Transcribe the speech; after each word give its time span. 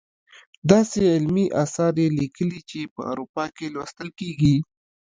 داسې 0.71 0.99
علمي 1.13 1.45
اثار 1.63 1.93
یې 2.01 2.07
لیکلي 2.19 2.59
چې 2.69 2.79
په 2.93 3.01
اروپا 3.11 3.45
کې 3.55 3.65
لوستل 3.75 4.09
کیږي. 4.19 4.55